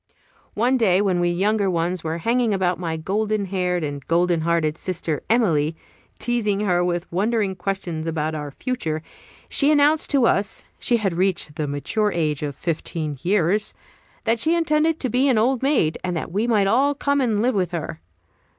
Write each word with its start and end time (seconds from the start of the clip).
One 0.55 0.77
day, 0.77 0.99
when 0.99 1.19
we 1.19 1.29
younger 1.29 1.69
ones 1.69 2.03
were 2.03 2.17
hanging 2.17 2.55
about 2.55 2.79
my 2.79 2.97
golden 2.97 3.45
haired 3.45 3.83
and 3.83 4.03
golden 4.07 4.41
hearted 4.41 4.75
sister 4.79 5.21
Emilie, 5.29 5.75
teasing 6.17 6.61
her 6.61 6.83
with 6.83 7.05
wondering 7.11 7.55
questions 7.55 8.07
about 8.07 8.33
our 8.33 8.49
future, 8.49 9.03
she 9.47 9.69
announced 9.71 10.09
to 10.09 10.25
us 10.25 10.63
(she 10.79 10.97
had 10.97 11.13
reached 11.13 11.53
the 11.55 11.67
mature 11.67 12.11
age 12.11 12.41
of 12.41 12.55
fifteen 12.55 13.19
years) 13.21 13.75
that 14.23 14.39
she 14.39 14.55
intended 14.55 14.99
to 15.01 15.09
be 15.11 15.27
an 15.29 15.37
old 15.37 15.61
maid, 15.61 15.99
and 16.03 16.17
that 16.17 16.31
we 16.31 16.47
might 16.47 16.65
all 16.65 16.95
come 16.95 17.21
and 17.21 17.39
live 17.43 17.53
with 17.53 17.69
her. 17.69 18.01